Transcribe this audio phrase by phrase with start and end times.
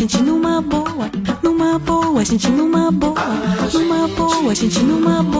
[0.00, 1.10] gente numa boa,
[1.42, 3.14] numa boa, gente numa boa,
[3.74, 5.39] numa boa, gente numa boa.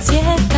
[0.00, 0.57] 解答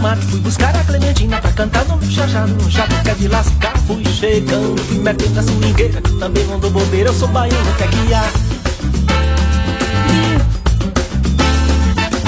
[0.00, 2.08] mato Fui buscar a Clementina pra cantar no meu
[2.56, 7.14] No jabuca de lascar Fui chegando, fui metendo a swingueira Também não dou bobeira, eu
[7.14, 8.30] sou baiano O que é que há?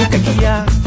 [0.03, 0.82] O que é que há?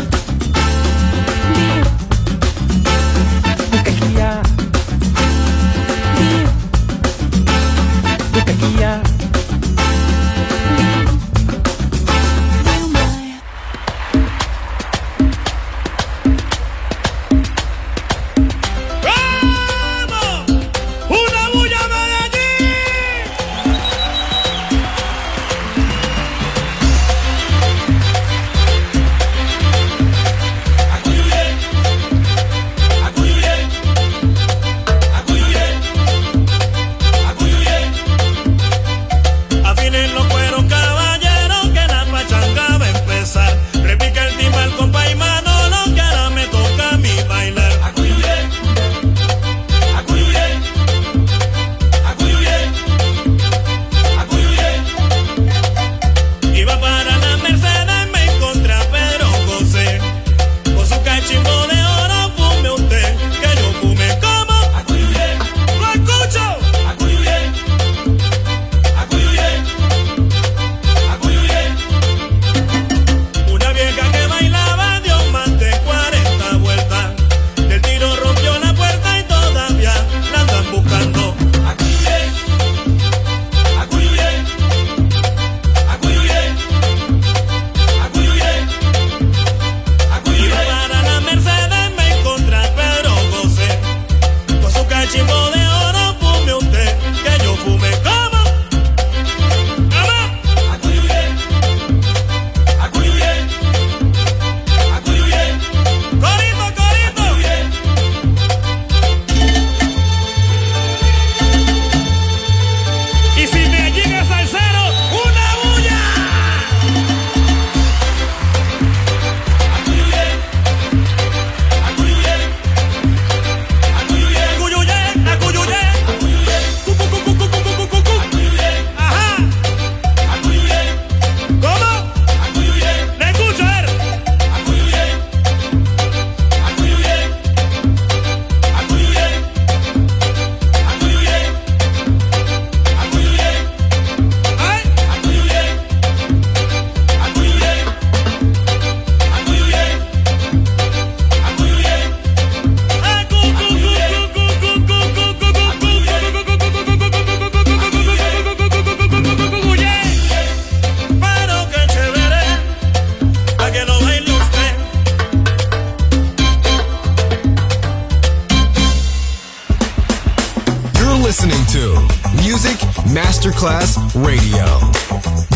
[173.46, 173.94] Masterclass
[174.26, 174.66] Radio,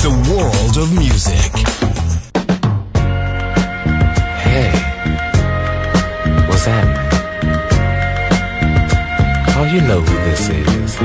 [0.04, 1.52] the world of music.
[4.38, 4.70] Hey,
[6.48, 7.10] what's happening?
[9.58, 10.98] Oh, you know who this is.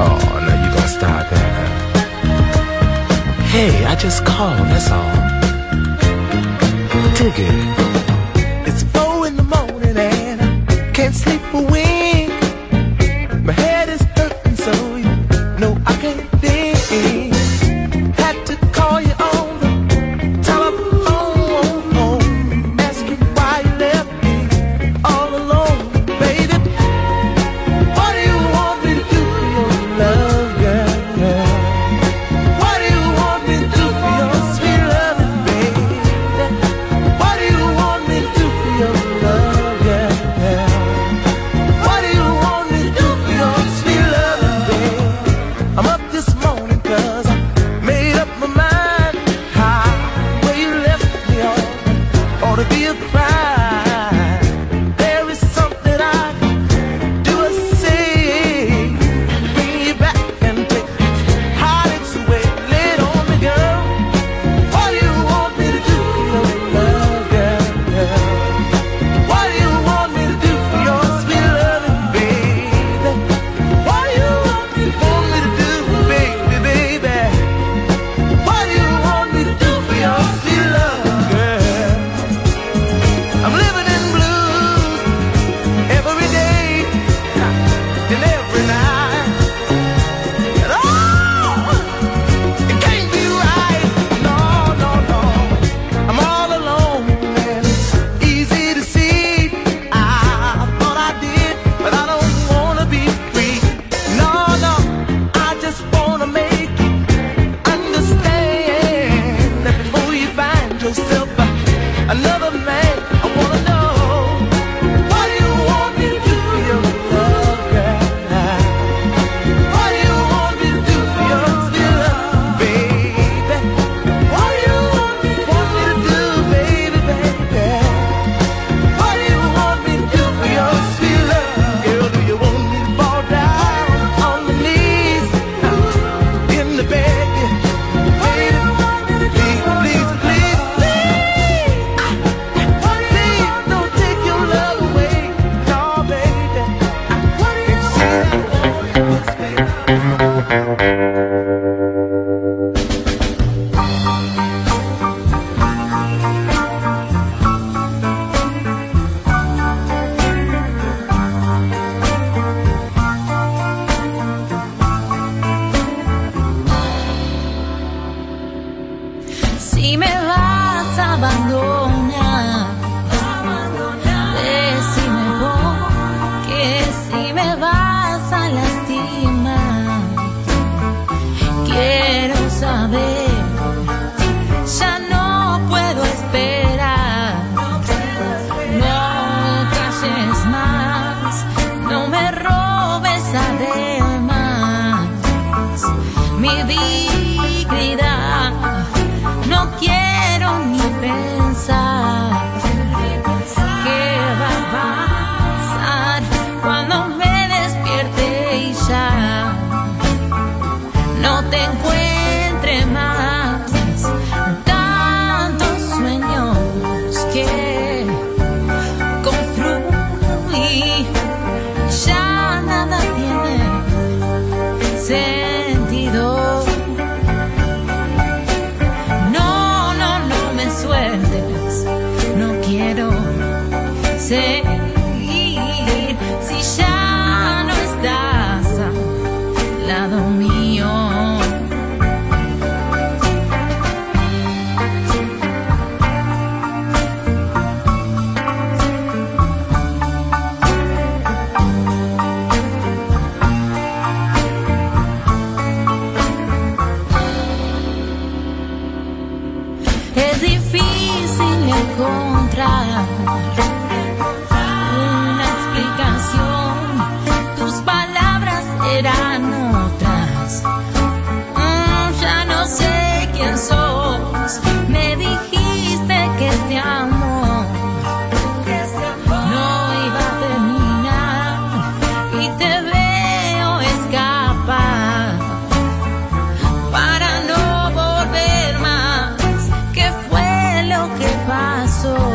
[0.00, 1.68] Oh, now you gonna start that.
[3.50, 5.14] Hey, I just called, that's all.
[7.18, 8.66] Dig it.
[8.66, 11.87] It's four in the morning and can't sleep away.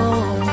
[0.04, 0.53] alone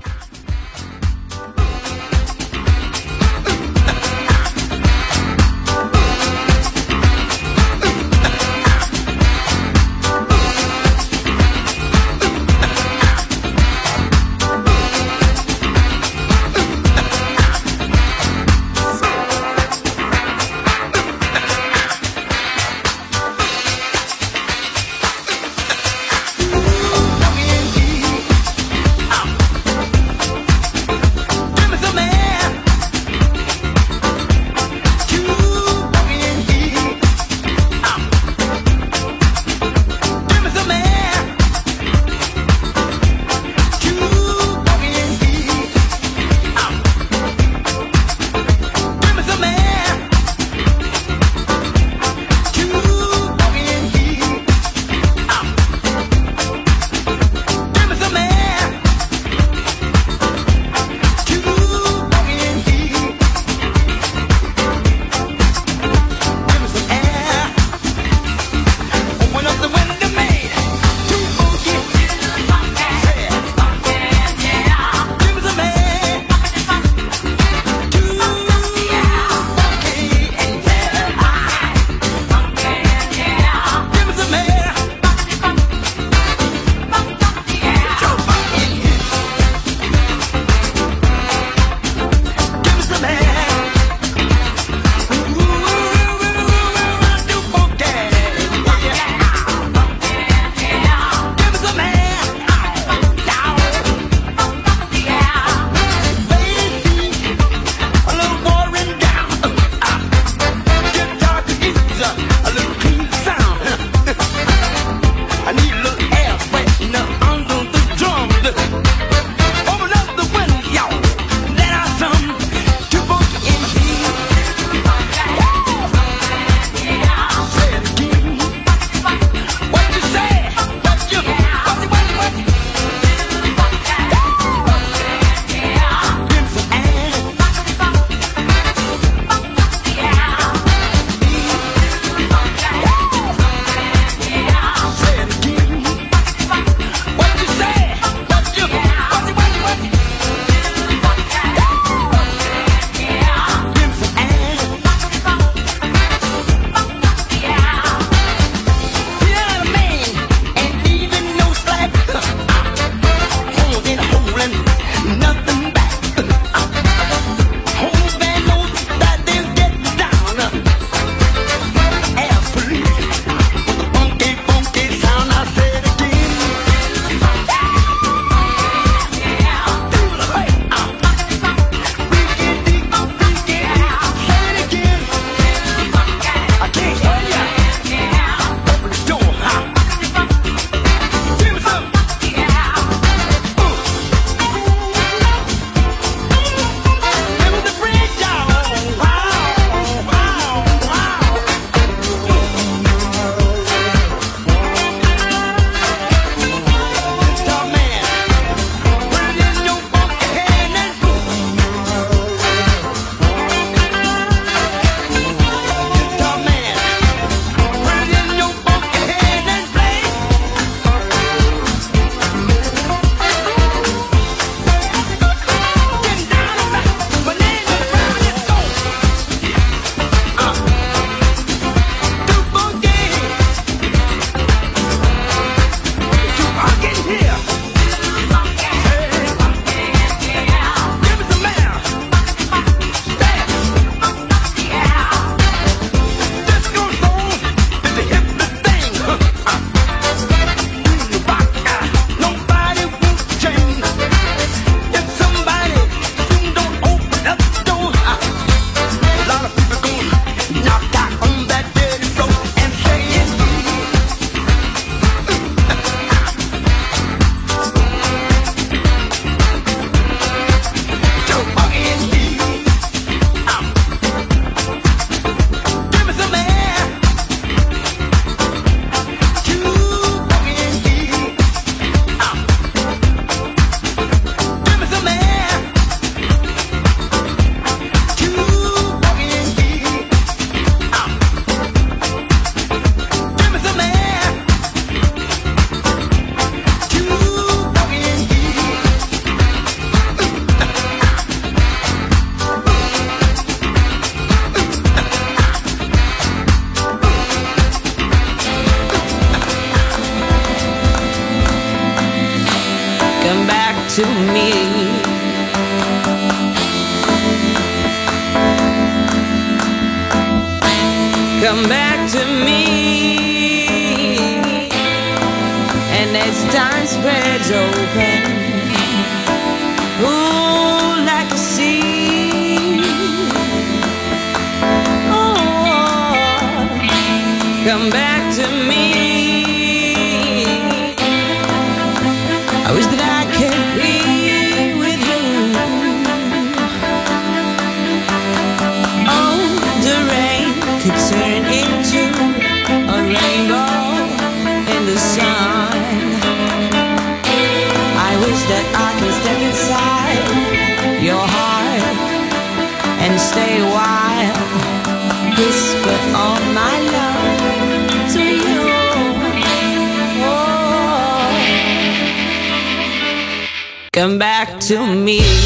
[374.01, 375.40] come back to me.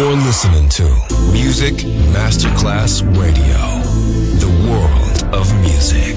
[0.00, 0.84] You're listening to
[1.30, 1.74] Music
[2.14, 3.60] Masterclass Radio,
[4.40, 6.16] the world of music.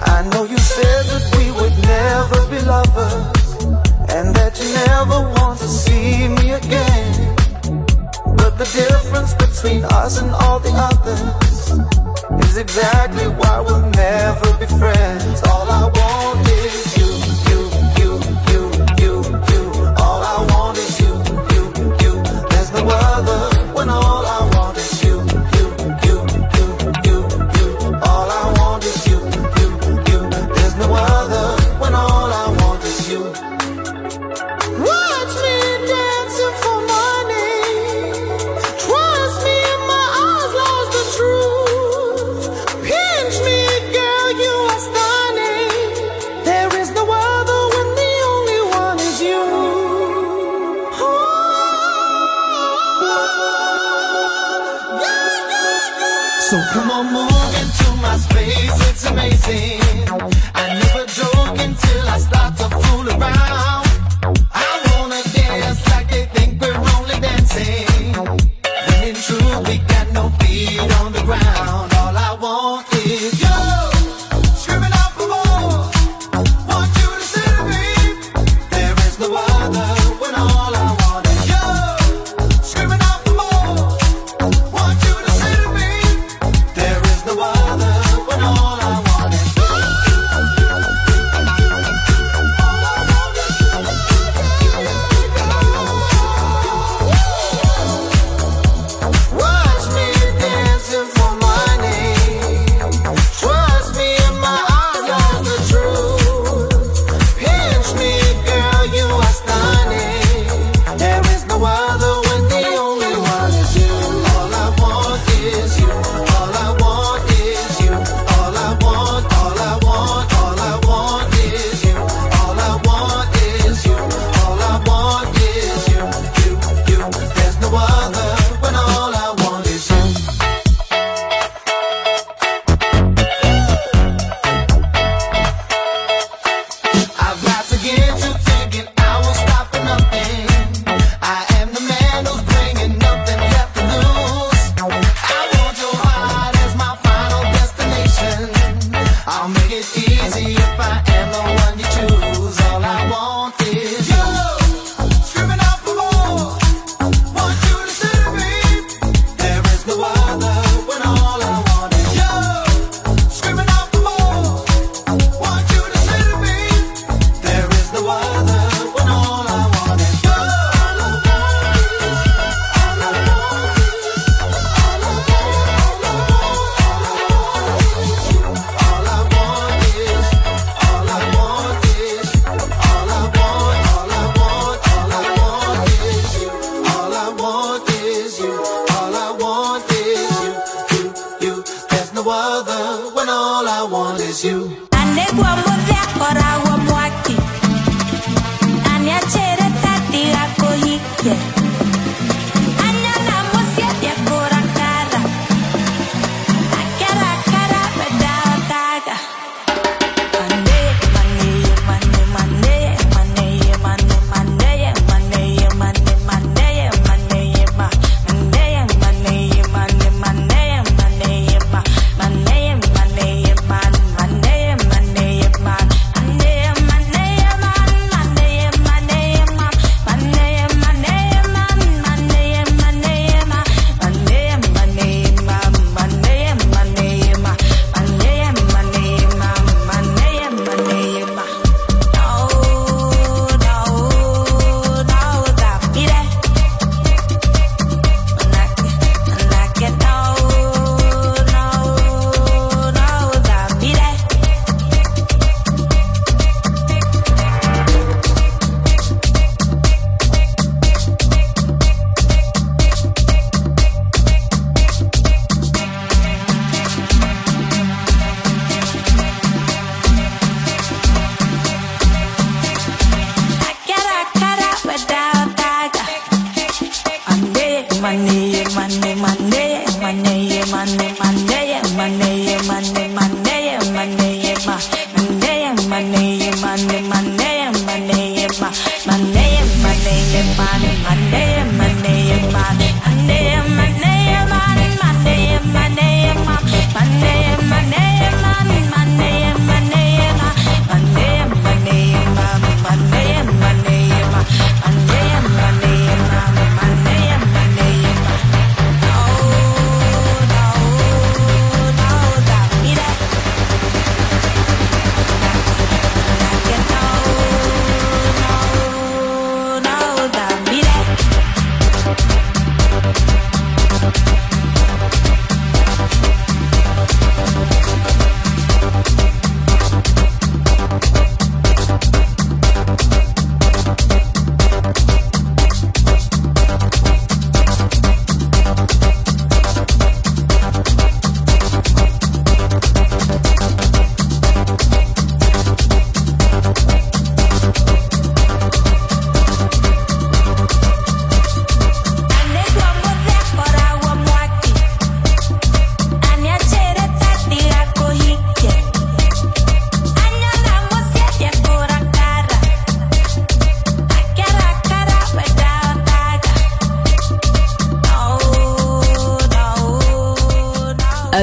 [0.00, 3.64] I know you said that we would never be lovers,
[4.08, 7.36] and that you never want to see me again.
[8.38, 11.43] But the difference between us and all the others
[12.54, 15.42] is exactly why we'll never be friends.
[15.48, 16.03] All I want.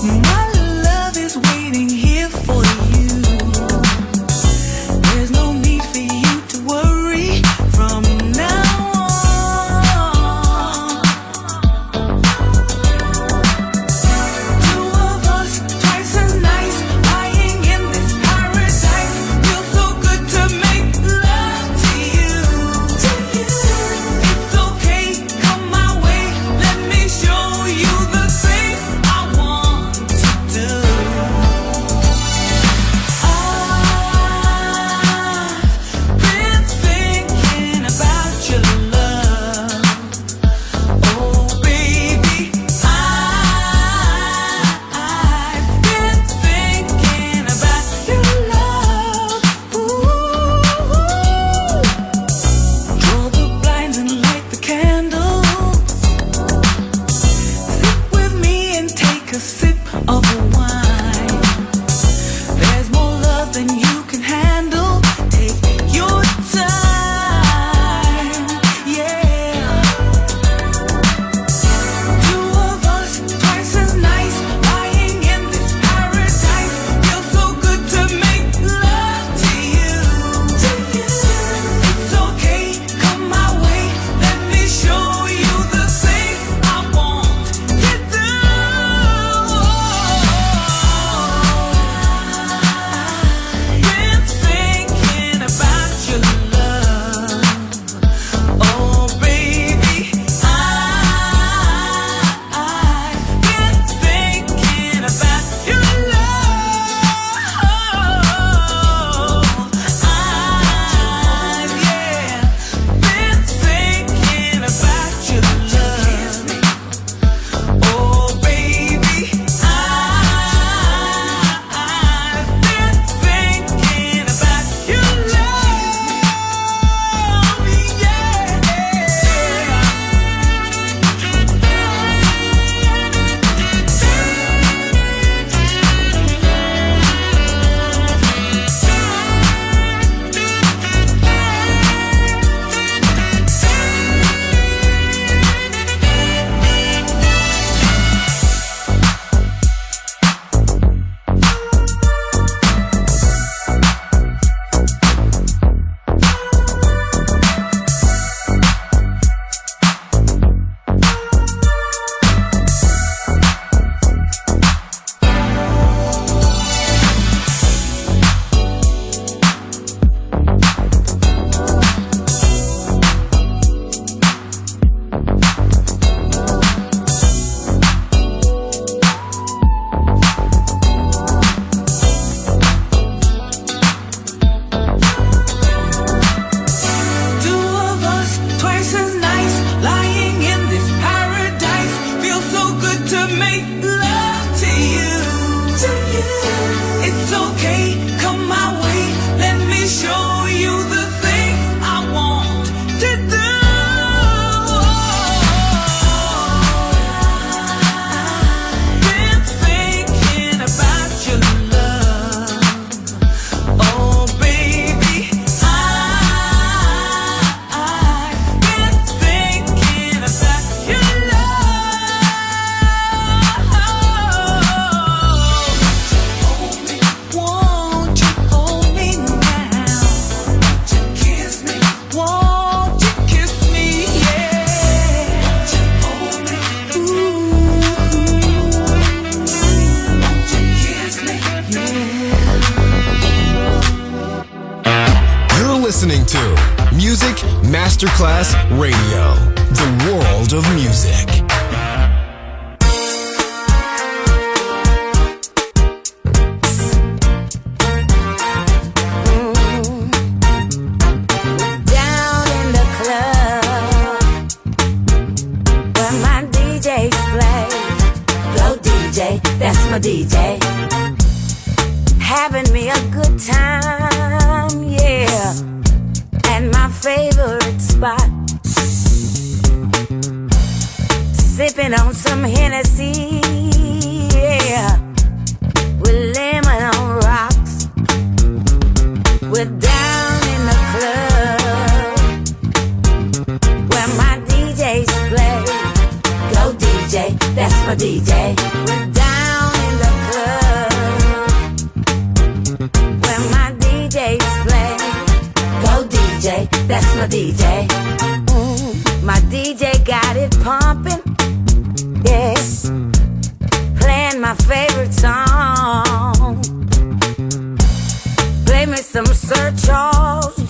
[0.00, 0.39] Mm-hmm.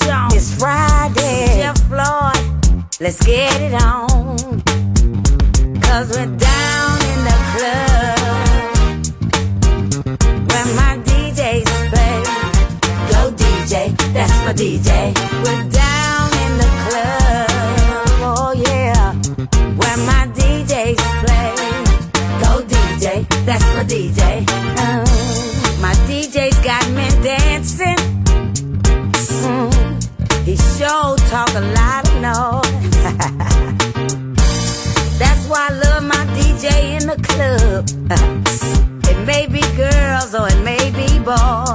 [0.04, 0.34] Jones.
[0.34, 1.62] It's Friday.
[1.62, 2.40] Jeff Floyd.
[3.00, 4.62] Let's get it on.
[5.80, 8.18] Cause we're down in the club.
[10.48, 12.16] Where my DJ's play.
[13.12, 13.72] Go DJ.
[14.12, 15.14] That's my DJ.
[15.44, 15.89] We're down.
[31.52, 32.90] make a lot of noise.
[35.18, 36.66] That's why I love my DJ
[37.00, 37.88] in the club.
[39.08, 41.69] it may be girls or it may be boys.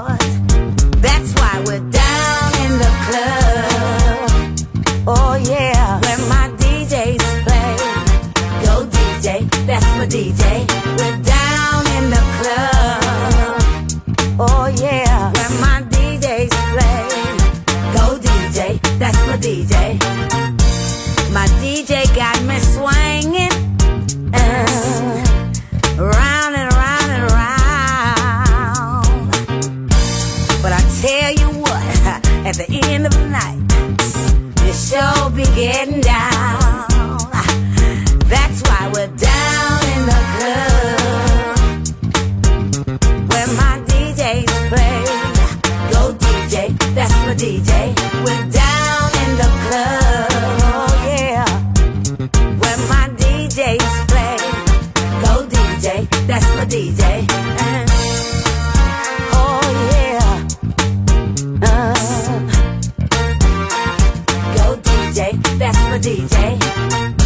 [65.99, 67.24] DJ.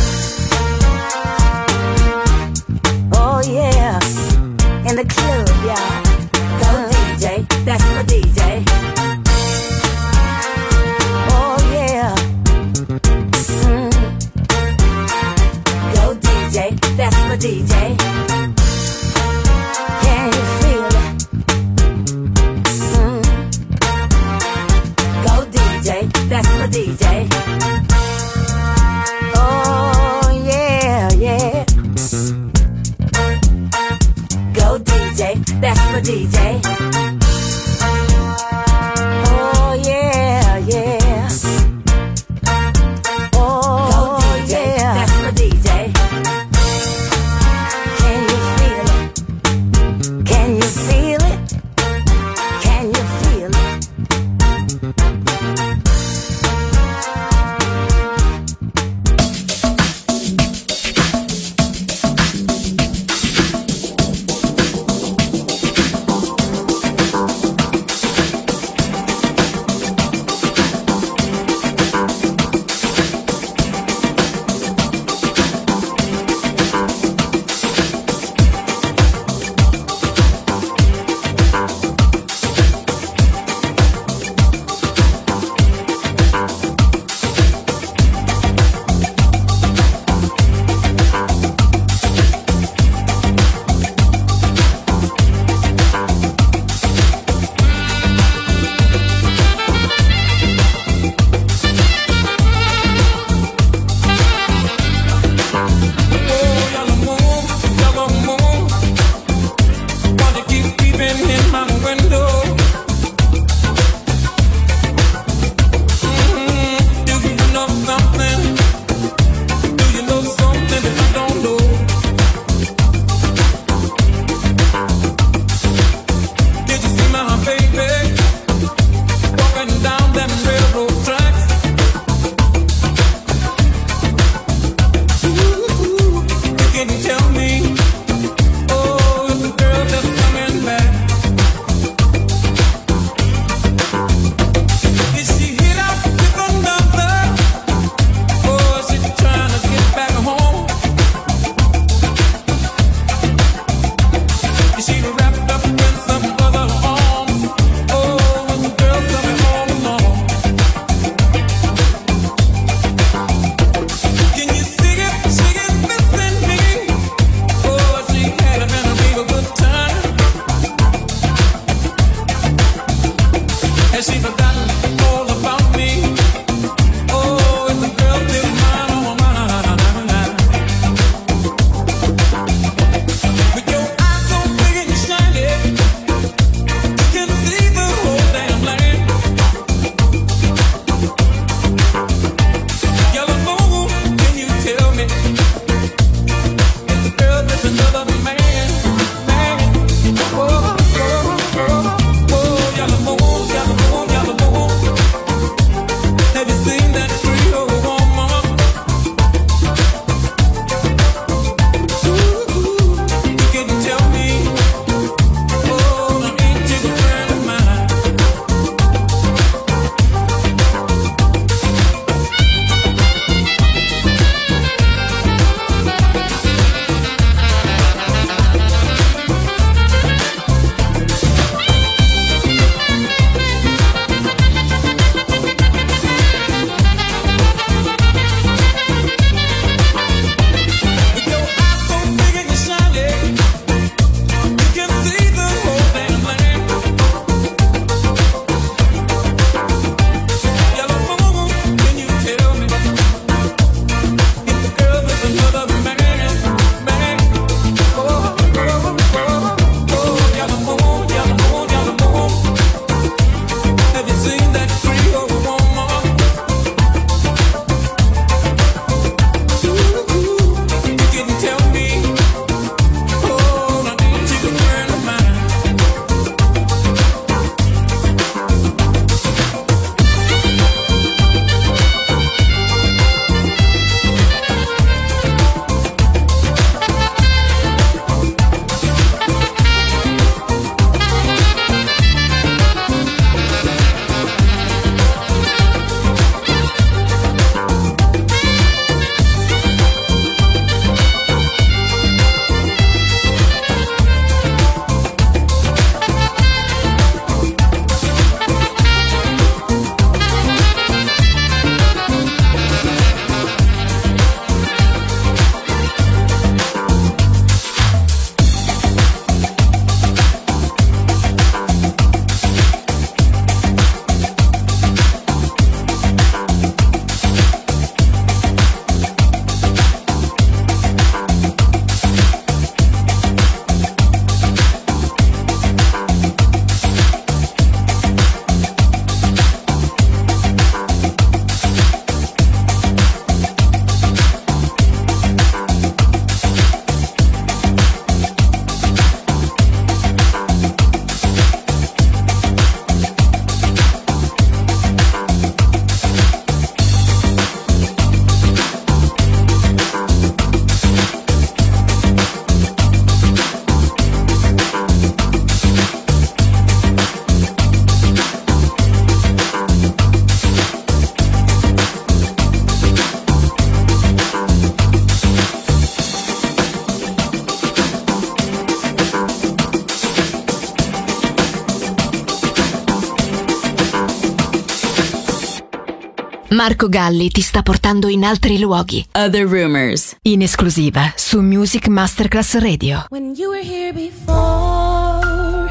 [386.60, 389.08] Marco Galli ti sta portando in altri luoghi.
[389.14, 390.18] Other Rumors.
[390.24, 393.06] In esclusiva su Music Masterclass Radio.
[393.08, 395.70] When you were here before,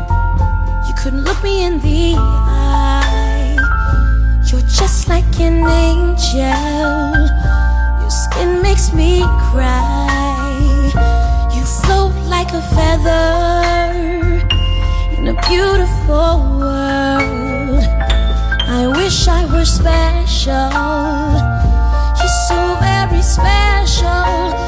[0.87, 3.55] you couldn't look me in the eye.
[4.51, 6.41] You're just like an angel.
[8.01, 9.21] Your skin makes me
[9.53, 10.91] cry.
[11.55, 13.61] You float like a feather
[15.19, 17.85] in a beautiful world.
[18.67, 20.28] I wish I were special.
[20.49, 21.35] special.
[22.19, 24.68] You're so very special.